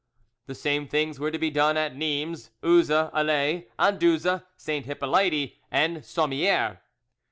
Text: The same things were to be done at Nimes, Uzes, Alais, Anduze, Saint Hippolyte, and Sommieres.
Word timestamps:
The 0.47 0.55
same 0.55 0.87
things 0.87 1.19
were 1.19 1.29
to 1.29 1.37
be 1.37 1.51
done 1.51 1.77
at 1.77 1.95
Nimes, 1.95 2.49
Uzes, 2.63 3.11
Alais, 3.13 3.67
Anduze, 3.77 4.41
Saint 4.57 4.87
Hippolyte, 4.87 5.57
and 5.69 5.97
Sommieres. 5.97 6.79